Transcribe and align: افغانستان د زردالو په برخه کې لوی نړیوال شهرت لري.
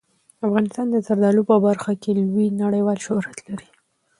افغانستان 0.47 0.87
د 0.91 0.95
زردالو 1.07 1.41
په 1.49 1.55
برخه 1.65 1.91
کې 2.01 2.11
لوی 2.21 2.47
نړیوال 2.61 2.97
شهرت 3.05 3.37
لري. 3.47 3.69